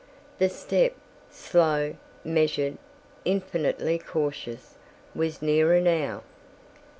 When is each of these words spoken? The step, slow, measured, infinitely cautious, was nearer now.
The 0.39 0.49
step, 0.49 0.95
slow, 1.29 1.93
measured, 2.25 2.79
infinitely 3.23 3.99
cautious, 3.99 4.79
was 5.13 5.43
nearer 5.43 5.79
now. 5.79 6.23